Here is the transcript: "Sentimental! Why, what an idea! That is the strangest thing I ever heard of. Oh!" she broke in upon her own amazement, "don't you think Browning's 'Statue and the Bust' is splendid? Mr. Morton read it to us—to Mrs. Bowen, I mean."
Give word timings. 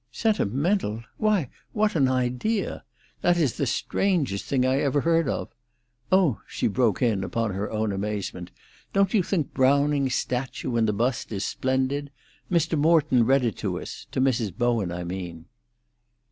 "Sentimental! 0.11 1.03
Why, 1.17 1.51
what 1.73 1.95
an 1.95 2.07
idea! 2.07 2.83
That 3.21 3.37
is 3.37 3.57
the 3.57 3.67
strangest 3.67 4.45
thing 4.45 4.65
I 4.65 4.79
ever 4.79 5.01
heard 5.01 5.29
of. 5.29 5.49
Oh!" 6.11 6.41
she 6.47 6.65
broke 6.67 7.03
in 7.03 7.23
upon 7.23 7.53
her 7.53 7.69
own 7.69 7.91
amazement, 7.91 8.49
"don't 8.93 9.13
you 9.13 9.21
think 9.21 9.53
Browning's 9.53 10.15
'Statue 10.15 10.75
and 10.75 10.87
the 10.87 10.91
Bust' 10.93 11.31
is 11.31 11.45
splendid? 11.45 12.09
Mr. 12.51 12.75
Morton 12.79 13.27
read 13.27 13.45
it 13.45 13.57
to 13.57 13.79
us—to 13.79 14.19
Mrs. 14.19 14.57
Bowen, 14.57 14.91
I 14.91 15.03
mean." 15.03 15.45